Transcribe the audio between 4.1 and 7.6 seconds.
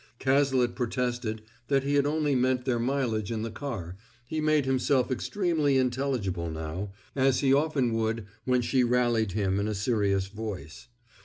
he made himself extremely intelligible now, as he